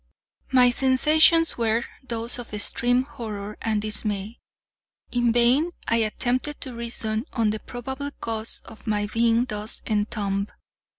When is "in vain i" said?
5.11-5.97